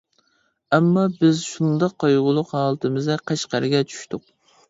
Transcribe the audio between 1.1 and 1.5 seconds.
بىز